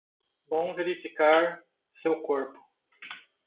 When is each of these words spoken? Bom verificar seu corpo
Bom 0.49 0.73
verificar 0.73 1.61
seu 2.01 2.23
corpo 2.23 2.57